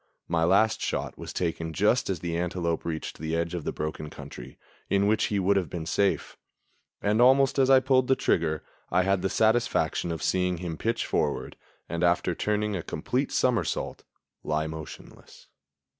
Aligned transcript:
My 0.27 0.43
last 0.45 0.81
shot 0.81 1.15
was 1.15 1.31
taken 1.31 1.73
just 1.73 2.09
as 2.09 2.21
the 2.21 2.35
antelope 2.35 2.85
reached 2.85 3.19
the 3.19 3.35
edge 3.35 3.53
of 3.53 3.65
the 3.65 3.71
broken 3.71 4.09
country, 4.09 4.57
in 4.89 5.05
which 5.05 5.25
he 5.25 5.37
would 5.37 5.57
have 5.57 5.69
been 5.69 5.85
safe; 5.85 6.37
and 7.03 7.21
almost 7.21 7.59
as 7.59 7.69
I 7.69 7.81
pulled 7.81 8.07
the 8.07 8.15
trigger 8.15 8.63
I 8.89 9.03
had 9.03 9.21
the 9.21 9.29
satisfaction 9.29 10.11
of 10.11 10.23
seeing 10.23 10.57
him 10.57 10.75
pitch 10.75 11.05
forward 11.05 11.55
and, 11.87 12.03
after 12.03 12.33
turning 12.33 12.75
a 12.75 12.81
complete 12.81 13.31
somersault, 13.31 14.03
lie 14.43 14.65
motionless. 14.65 15.49